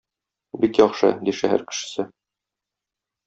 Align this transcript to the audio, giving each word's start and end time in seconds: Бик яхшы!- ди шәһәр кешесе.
Бик 0.63 0.77
яхшы!- 0.83 1.09
ди 1.27 1.35
шәһәр 1.41 1.65
кешесе. 1.73 2.05